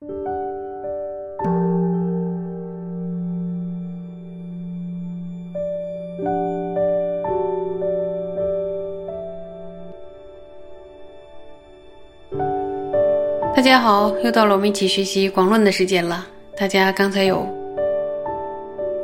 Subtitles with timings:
[0.00, 0.06] 大
[13.62, 16.26] 家好，又到了我们一起学习广论的时间了。
[16.56, 17.46] 大家刚才有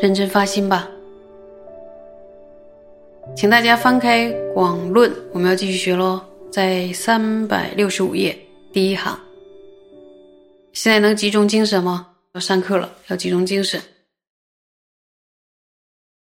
[0.00, 0.88] 认真发心吧？
[3.36, 8.34] 请大家翻开广论，我们要继续学喽，在三百六十五页
[8.72, 9.25] 第一行。
[10.76, 12.18] 现在能集中精神吗？
[12.34, 13.82] 要上课了，要集中精神，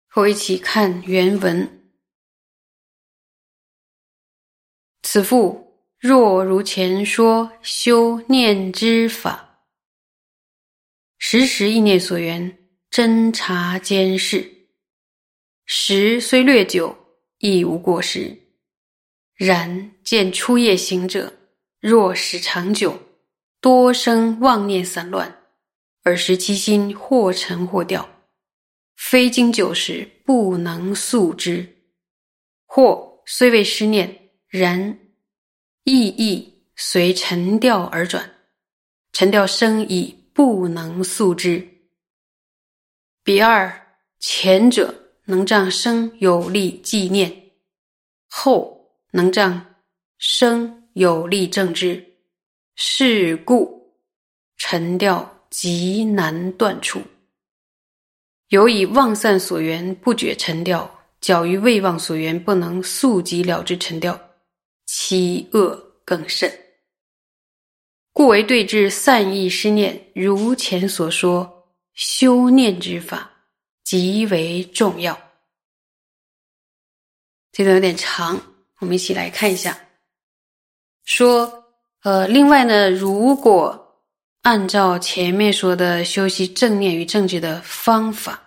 [0.07, 1.91] 和我一起看原文。
[5.03, 5.85] 此复。
[5.99, 9.65] 若如前说修念之法，
[11.17, 12.57] 时时意念所缘，
[12.89, 14.69] 侦察监视，
[15.65, 16.95] 时虽略久，
[17.39, 18.33] 亦无过失。
[19.33, 21.33] 然见初夜行者，
[21.81, 22.97] 若时长久，
[23.67, 25.39] 多生妄念散乱，
[26.01, 28.07] 而使其心或沉或掉，
[28.95, 31.67] 非经久时不能速之；
[32.65, 34.97] 或虽未失念，然。
[35.83, 38.37] 意意随沉调而转，
[39.11, 41.67] 沉调生已不能速之。
[43.21, 47.51] 比二前者能仗生有力纪念，
[48.29, 49.75] 后能仗
[50.17, 52.16] 生有力正之。
[52.77, 53.91] 是故
[54.57, 57.01] 沉调极难断除。
[58.49, 60.89] 有以妄散所缘不觉沉调，
[61.19, 64.17] 较于未忘所缘不能速即了之沉调。
[64.85, 65.75] 其恶
[66.05, 66.49] 更甚，
[68.13, 73.29] 故为对治散逸失念，如前所说，修念之法
[73.83, 75.19] 极为重要。
[77.51, 78.39] 这段有点长，
[78.79, 79.77] 我们一起来看一下。
[81.03, 81.66] 说，
[82.07, 83.99] 呃，另外呢，如果
[84.43, 88.41] 按照前面说的修习正念与正知的方法，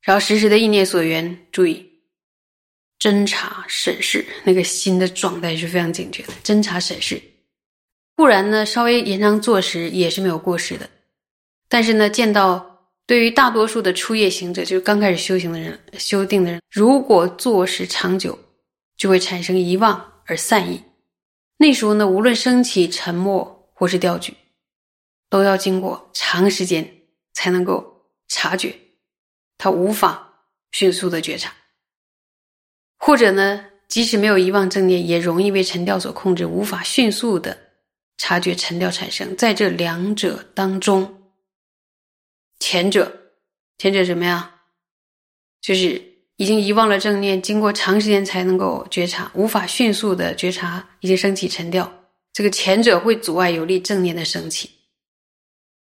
[0.00, 1.84] 然后时时的意念所缘，注意。
[3.00, 6.32] 侦查审视那个心的状态是非常警觉的。
[6.44, 7.20] 侦查审视，
[8.14, 10.88] 不然呢，稍微延长坐时也是没有过失的。
[11.68, 12.64] 但是呢，见到
[13.04, 18.38] 对于大多数的初夜行者，就是刚开始修行的人、修定的人，如果坐时长久，
[18.96, 20.80] 就会产生遗忘而散逸。
[21.56, 24.36] 那时候呢，无论升起沉默或是调举，
[25.28, 28.74] 都要经过长时间才能够察觉，
[29.56, 31.54] 他无法迅速的觉察。
[32.98, 37.56] 或者呢，即使没有遗忘正念，也容易被沉调所控制，无法迅速的
[38.16, 39.36] 察觉沉调产生。
[39.36, 41.32] 在这两者当中，
[42.58, 43.32] 前者，
[43.78, 44.62] 前者什么呀？
[45.60, 51.92] 就是已经遗忘了正念，经过长时间才能够觉察，无法迅速的觉察已经升起沉调。
[52.32, 54.70] 这个前者会阻碍有利正念的升起，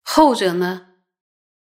[0.03, 0.87] 后者呢，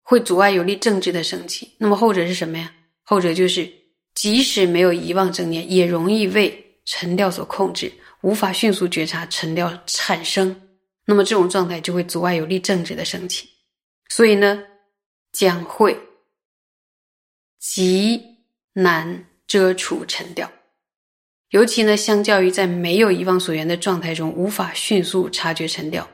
[0.01, 1.73] 会阻碍有利正知的升起。
[1.77, 2.73] 那么后者是什么呀？
[3.03, 3.71] 后者就是。
[4.15, 7.91] 即使没有遗忘正念，也容易为沉调所控制，
[8.21, 10.55] 无法迅速觉察沉调产生。
[11.07, 13.49] 那么这种状态就会阻碍有利正直的升起，
[14.09, 14.63] 所以呢，
[15.31, 15.99] 将会
[17.59, 18.32] 即
[18.73, 20.51] 难遮除沉掉。
[21.49, 26.09] 尤其呢，相较于在没有遗忘所缘的状态中，无法迅速察觉沉掉，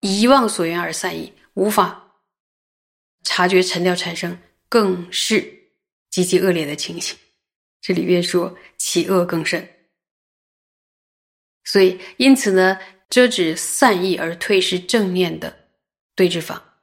[0.00, 2.14] 遗忘所缘而散逸，无法
[3.22, 4.38] 察觉沉调产生，
[4.68, 5.52] 更是。
[6.10, 7.18] 极其恶劣的情形，
[7.80, 9.68] 这里边说其恶更甚，
[11.64, 12.78] 所以因此呢，
[13.10, 15.52] 遮止散逸而退失正念的
[16.14, 16.73] 对治法，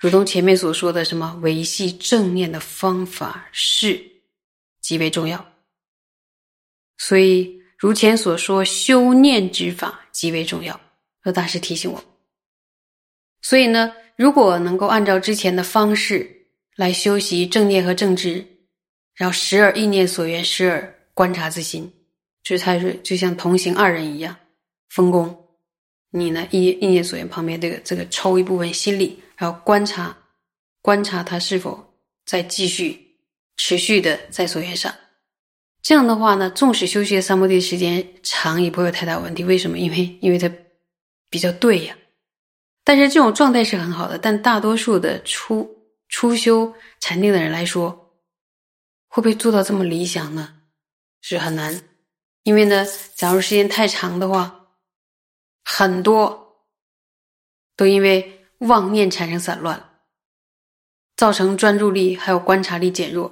[0.00, 4.02] 如同前面所说的什么维系正念的方法是
[4.80, 5.46] 极为重要。
[6.96, 10.80] 所以如前所说，修念之法极为重要。
[11.22, 12.02] 罗大师提醒我，
[13.42, 16.46] 所以呢，如果能够按照之前的方式
[16.76, 18.44] 来修习正念和正知。
[19.14, 21.92] 然后时而意念所缘，时而观察自心，
[22.42, 24.34] 就才是就像同行二人一样
[24.88, 25.39] 分工。
[26.10, 30.16] 你呢意意念所缘旁边这个这个抽一部分心力，然后观察
[30.82, 31.94] 观察他是否
[32.26, 33.16] 在继续
[33.56, 34.94] 持续的在所缘上。
[35.82, 39.42] 这样的话呢，纵使修习三摩地时间长，也不会有太大问题。
[39.44, 39.78] 为什么？
[39.78, 40.50] 因为因为它
[41.28, 41.96] 比较对呀。
[42.84, 45.68] 但是这种状态是很好的，但大多数的初
[46.08, 47.96] 初修禅定的人来说。
[49.12, 50.54] 会不会做到这么理想呢？
[51.20, 51.82] 是很难，
[52.44, 52.86] 因为呢，
[53.16, 54.59] 假如时间太长的话，
[55.72, 56.66] 很多
[57.76, 60.00] 都因为妄念产生散乱，
[61.16, 63.30] 造成专注力还有观察力减弱，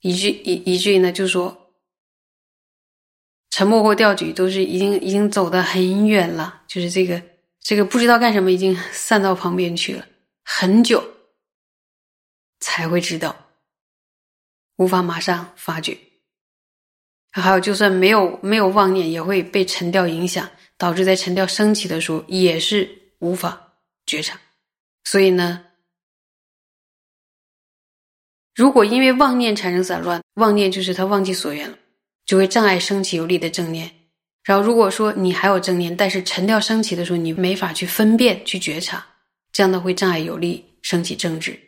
[0.00, 1.72] 以至以以至于呢，就说
[3.48, 7.20] 沉默或调举都是已经已经走得很远了，就是这个
[7.60, 10.06] 这个不知道干什么，已经散到旁边去了，
[10.44, 11.02] 很久
[12.60, 13.34] 才会知道，
[14.76, 15.98] 无法马上发觉。
[17.30, 20.48] 还有，就算没有没有妄念，也会被沉掉影响，
[20.78, 22.88] 导致在沉掉升起的时候，也是
[23.18, 23.74] 无法
[24.06, 24.40] 觉察。
[25.04, 25.64] 所以呢，
[28.54, 31.76] 如果因为妄念产生散乱，妄念就是他忘记所缘了，
[32.24, 33.90] 就会障碍升起有力的正念。
[34.44, 39.04] 然后如果说你还有正念，但是沉掉升起的时候，你没法去分辨、去觉察，
[39.52, 41.58] 这样的会障碍有力升起正知。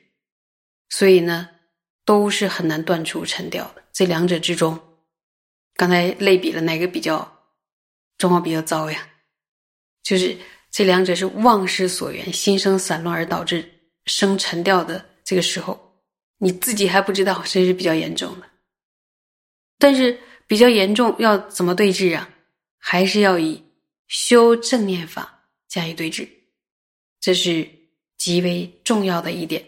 [0.89, 1.49] 所以呢，
[2.05, 3.83] 都是很难断除沉掉的。
[3.93, 4.79] 这两者之中。
[5.75, 7.40] 刚才类比了哪个比较
[8.21, 9.09] 状况比较糟呀？
[10.03, 10.37] 就是
[10.71, 13.69] 这两者是妄失所缘，心生散乱而导致
[14.05, 15.97] 生沉掉的这个时候，
[16.37, 18.47] 你自己还不知道，这是比较严重的。
[19.79, 22.29] 但是比较严重要怎么对治啊？
[22.77, 23.65] 还是要以
[24.09, 26.29] 修正念法加以对治，
[27.21, 27.69] 这是
[28.19, 29.65] 极为重要的一点。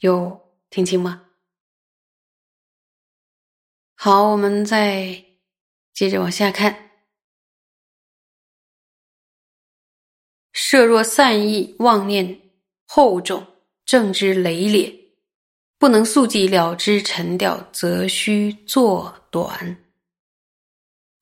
[0.00, 1.22] 有听清吗？
[3.94, 5.24] 好，我们再
[5.94, 6.89] 接着往下看。
[10.62, 12.38] 设若散逸妄念
[12.84, 13.44] 厚重，
[13.86, 14.94] 正之累累，
[15.78, 19.74] 不能速记了之沉掉，则须作短。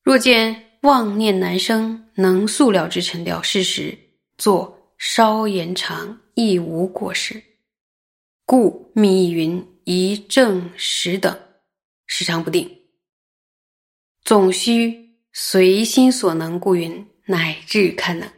[0.02, 3.96] 若见妄念难生，能速了之沉掉，是时
[4.38, 7.40] 作稍延长，亦无过失。
[8.44, 11.38] 故密云一正十等。
[12.06, 12.68] 时常不定，
[14.24, 18.28] 总需随心所能，故云乃至堪能。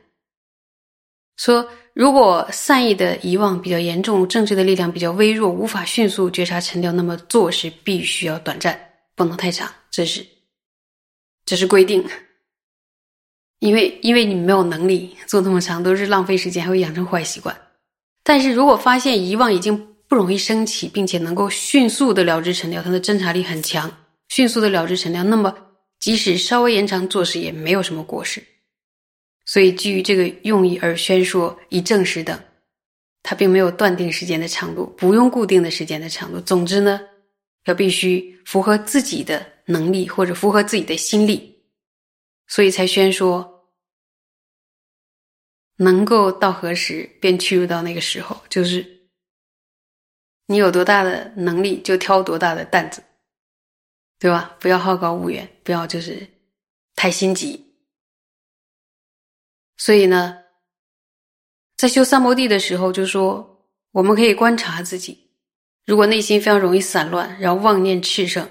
[1.41, 8.79] 说如果善意的遗忘比较严重，政治的力量比较微弱，无法迅速觉察沉掉，那么做事必须要短暂，
[9.17, 10.27] 不能太长，这是
[11.47, 12.05] 这是规定。
[13.61, 17.57] 因为因为你没有能力做那么长，都是浪费时间，还会养成坏习惯。
[18.23, 19.87] 但是如果发现遗忘已经。
[20.11, 23.89] 不容易升起，并且能够迅速的了知沉掉，它的侦查力很强，
[24.29, 25.23] 迅速的了知沉掉。
[25.23, 25.57] 那么，
[26.01, 28.43] 即使稍微延长做事，也没有什么过失。
[29.45, 32.39] 所以，基于这个用意而宣说以证实等，
[33.23, 36.41] 它并没有断定时间的长度，不用固定的时间的长度。
[36.41, 37.01] 总之呢，
[37.65, 41.63] 要必须符合自己的能力或者符合自己的心力，
[42.47, 43.69] 所以才宣说
[45.77, 48.99] 能够到何时便屈入到那个时候，就是。
[50.47, 53.01] 你有多大的能力，就挑多大的担子，
[54.19, 54.57] 对吧？
[54.59, 56.27] 不要好高骛远，不要就是
[56.97, 57.70] 太心急。
[59.81, 60.37] 所以呢，
[61.79, 65.31] 在修三摩地的时候，就说我们可以观察自己，
[65.87, 68.47] 如果内心非常容易散乱，然后妄念炽盛，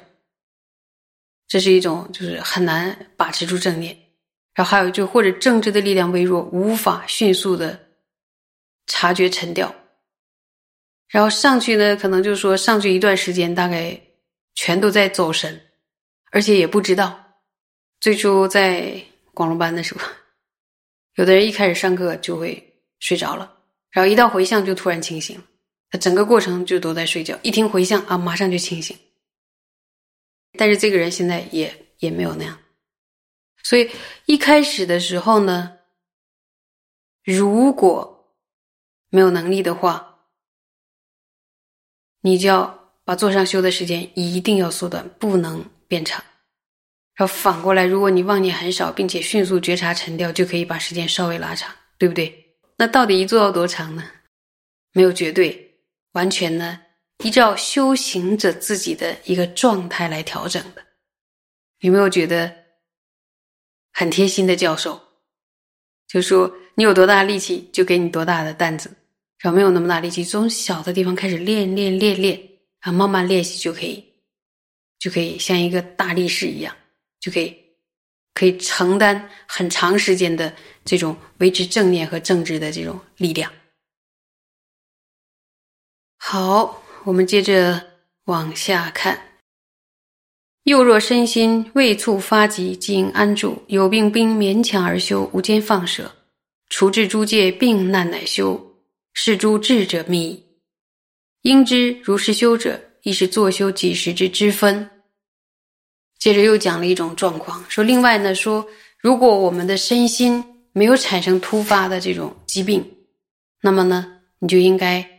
[1.48, 3.96] 这是一种就是很难把持住正念。
[4.56, 7.80] 然后还有就或者政治的力量微弱，无法迅速的
[8.88, 9.74] 察觉沉掉。
[11.10, 14.02] 然后上去呢，可能就说上去一段时间，大概
[14.56, 15.62] 全都在走神，
[16.32, 17.24] 而且也不知道。
[18.02, 19.00] 最初在
[19.36, 20.02] 广龙班的时候，
[21.20, 23.58] 有的人一开始上课就会睡着了，
[23.92, 25.38] 然后一到回向就突然清醒。
[25.90, 28.98] 他整个过程就都在睡觉，一听回向啊，马上就清醒。
[30.58, 32.58] 但是这个人现在也也没有那样，
[33.64, 33.92] 所以
[34.28, 35.80] 一开始的时候呢，
[37.26, 38.34] 如果
[39.10, 40.06] 没有能力的话。
[42.22, 46.22] 你就要把坐上修的时间一定要缩短，不能变长。
[47.20, 52.34] 然后反过来，如果你妄念很少，并且迅速觉察沉掉，就可以把时间稍微拉长，对不对？
[52.78, 54.10] 那到底一坐要多长呢？
[54.94, 55.70] 没有绝对，
[56.14, 56.80] 完全呢
[57.26, 60.82] 依照修行者自己的一个状态来调整的。
[61.82, 62.56] 有没有觉得
[63.92, 64.98] 很贴心的教授？
[66.08, 68.90] 就说你有多大力气，就给你多大的担子。
[69.40, 72.42] 然后没有那么大力气，从小的地方开始练练练练，
[72.80, 74.02] 然后慢慢练习就可以，
[75.00, 76.74] 就可以像一个大力士一样，
[77.20, 77.56] 就可以
[78.34, 80.54] 可以承担很长时间的
[80.86, 83.52] 这种维持正念和正知的这种力量。
[86.18, 87.82] 好，我们接着
[88.26, 89.20] 往下看。
[90.64, 96.14] 又若身心未促发急，即应安住；有病病勉强而修，无间放舍，
[96.70, 98.66] 除治诸界病难乃修。
[99.14, 100.46] 是诸智者密，
[101.42, 104.90] 应知如是修者，亦是作修几时之之分。
[106.20, 108.68] 接着又讲了一种状况，说另外呢，说
[109.00, 112.86] 如果我们的身心没有产生突发的这种疾病，
[113.62, 115.10] 那么呢，你就应该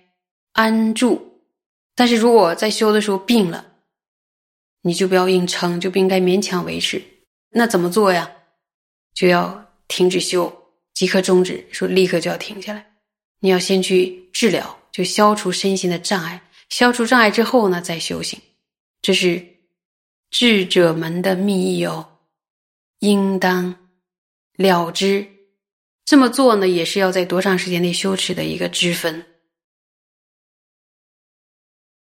[0.53, 1.19] 安住；
[1.95, 3.67] 但是如果在修的时候病了，
[4.83, 7.03] 你就不要硬撑，就不应该勉强维持。
[7.51, 8.31] 那怎么做呀？
[9.15, 10.55] 就要停止修。
[10.93, 12.85] 即刻终止，说立刻就要停下来。
[13.41, 16.39] 你要先去治疗，就消除身心的障碍。
[16.69, 18.39] 消除障碍之后呢，再修行。
[19.01, 19.43] 这是
[20.31, 22.05] 智者们的密友，
[23.01, 23.75] 应当
[24.57, 25.27] 了之。
[26.05, 29.25] 这么做呢，也是要在多长时间内修持的一个之分。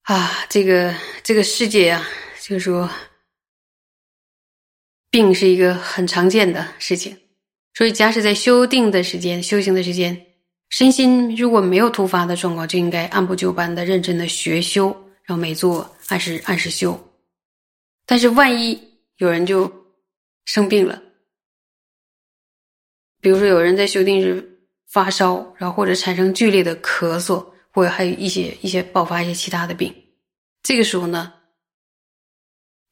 [0.03, 2.07] 啊，这个这个世界啊，
[2.41, 2.89] 就是说，
[5.09, 7.17] 病是一个很常见的事情。
[7.73, 10.25] 所以，假使在修定的时间、修行的时间，
[10.69, 14.89] 身心如果没有突发的状况，就应该按部就班的、认真的学修，
[15.23, 17.10] 然后每做按时按时修。
[18.11, 18.77] 但是，万一
[19.19, 19.71] 有人就
[20.43, 21.01] 生病了，
[23.21, 29.95] 比如说有人在修定时发烧，然后或者产生剧烈的咳嗽，或者还有一些一些爆发一些其他的病，
[30.61, 31.31] 这个时候呢，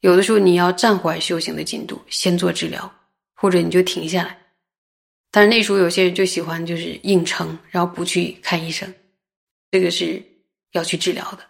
[0.00, 2.90] 有的时候你要暂缓修行的进度，先做治疗，
[3.34, 4.40] 或者你就停下来。
[5.30, 8.90] 但是那时候有些人就喜欢就是硬撑，然后不去看医生，
[9.70, 10.24] 这个是
[10.72, 11.49] 要去治疗的。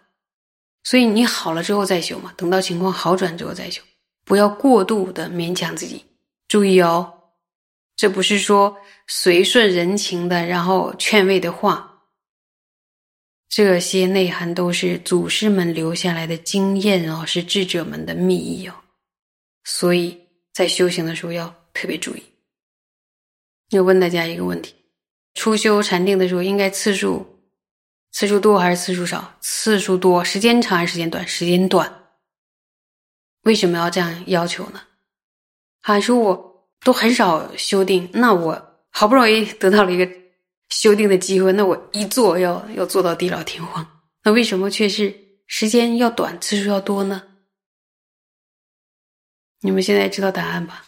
[0.83, 3.81] 所以你好了之后再修嘛，等到情况好转之后再修，
[4.25, 6.03] 不要过度的勉强自己。
[6.47, 7.13] 注意哦，
[7.95, 8.75] 这不是说
[9.07, 12.03] 随顺人情的，然后劝慰的话，
[13.47, 18.73] 这些内涵都是祖师们留下来的经验哦，是智者们的秘意哦。
[19.63, 20.19] 所以
[20.51, 22.23] 在修行的时候要特别注意。
[23.69, 24.73] 要问大家一个问题：
[25.35, 27.30] 初修禅定的时候，应该次数
[28.11, 29.37] 次数多还是次数少？
[29.39, 31.27] 次数多，时间长还是时间短？
[31.27, 32.09] 时间短。
[33.43, 34.81] 为什么要这样要求呢？
[35.81, 40.07] 还说我都很少修订，那我好不容易得到了一个
[40.69, 45.15] 修订的机会，那我一做要要做到地老天荒，那为什么却是
[45.47, 47.23] 时间要短，次数要多呢？
[49.61, 50.85] 你们现在知道答案吧？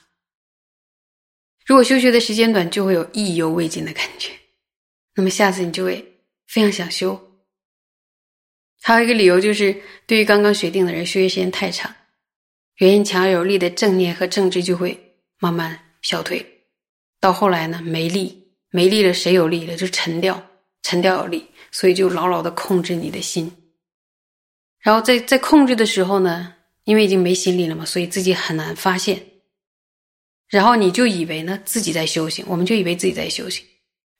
[1.66, 4.32] 如果修学的时间短，就会有意犹未尽的感觉，
[5.16, 6.13] 那么下次你就会
[6.54, 7.20] 非常想修。
[8.80, 11.92] 还有一个理由就是，对于刚刚学定的人，修学时间太长，
[12.76, 16.46] 原因强而有力的正念和正知就会慢慢消退，
[17.20, 19.76] 到后来呢，没力，没力了，谁有力了？
[19.76, 20.48] 就沉掉，
[20.84, 23.52] 沉掉有力，所以就牢牢的控制你的心。
[24.80, 29.20] 然后在在控制的时候呢，因为已经没心力了嘛，所以自己很难发现。
[30.50, 33.66] 然后你就以为呢自己在修行，我们就以为自己在修行。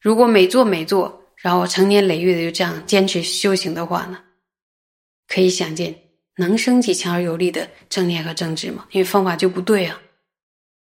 [0.02, 4.24] 如果每做每做，然后成年累月的就这样坚持修行的话呢，
[5.28, 5.94] 可以想见
[6.38, 8.88] 能升起强而有力的正念和正知吗？
[8.92, 10.02] 因为方法就不对啊。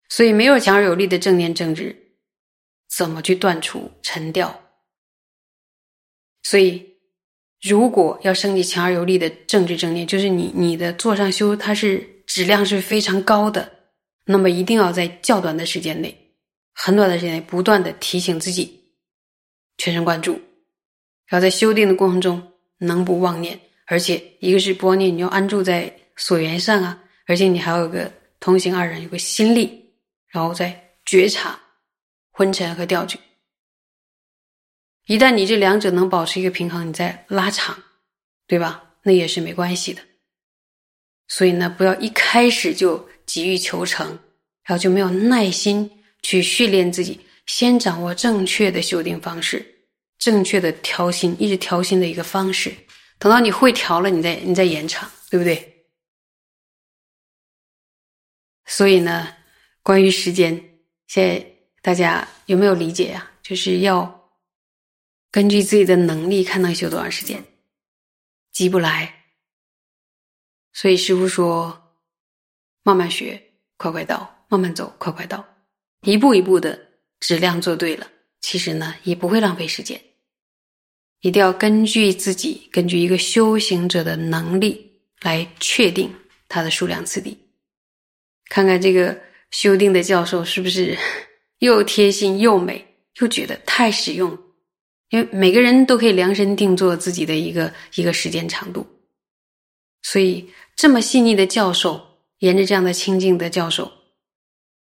[0.08, 1.96] 所以没有强而有力的正念正知，
[2.96, 4.62] 怎么去断除沉掉？
[6.44, 6.86] 所以，
[7.62, 13.72] 如果要升起强而有力的正知正念，就是你你的坐上修，它是质量是非常高的。
[14.26, 16.16] 那么一定要在较短的时间内，
[16.74, 18.80] 很短的时间内，不断的提醒自己，
[19.78, 20.40] 全神贯注，
[21.32, 28.12] 然后在修订的过程中能不妄念，而且一个是不妄念，你要安住在所缘上啊，而且你还要有个
[28.42, 29.94] 同行二人，有个心力，
[30.28, 31.58] 然后再觉察
[32.32, 33.18] 昏沉和调举。
[35.06, 37.82] 一旦你这两者能保持一个平衡，你再拉长，
[38.48, 38.84] 对吧？
[39.04, 40.02] 那也是没关系的。
[41.30, 43.10] 所以呢，不要一开始就。
[43.28, 44.08] 急于求成，
[44.66, 45.90] 然后就没有耐心
[46.22, 49.66] 去训练自己，先掌握正确的修订方式，
[50.22, 52.74] 正确的调心，一直调心的一个方式。
[53.18, 55.88] 等到你会调了，你再你再延长，对不对？
[58.66, 59.36] 所以呢，
[59.84, 61.46] 关于时间，现在
[61.82, 63.32] 大家有没有理解呀？
[63.44, 64.32] 就是要
[65.30, 67.44] 根据自己的能力，看能修多长时间，
[68.54, 69.26] 急不来。
[70.72, 71.78] 所以师傅说。
[72.84, 73.40] 慢慢学，
[73.78, 74.18] 快快到；
[74.50, 75.48] 慢慢走，快快到。
[76.02, 76.88] 一步一步的
[77.20, 78.10] 质量做对了，
[78.40, 80.02] 其实呢也不会浪费时间。
[81.22, 86.14] 一定要根据自己，根据一个修行者的能力来确定
[86.48, 87.38] 它的数量次第。
[88.50, 89.20] 看看这个
[89.52, 90.98] 修订的教授是不是
[91.60, 92.86] 又贴心又美，
[93.20, 94.38] 又觉得太实用。
[95.10, 98.86] 因为每个人都可以量身定做自己的一个一个时间长度，
[100.04, 102.08] 所以这么细腻的教授。
[102.40, 103.86] 沿着这样的清净的教授，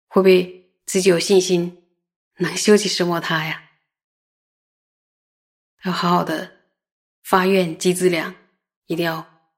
[0.06, 1.78] 会不会自己有信心
[2.36, 3.67] 能修起什么他呀？
[5.84, 6.56] 要好好的
[7.22, 8.34] 发愿积资粮，
[8.86, 9.54] 一定要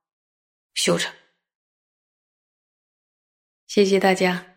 [0.73, 1.13] 修成。
[3.67, 4.50] 谢谢大家。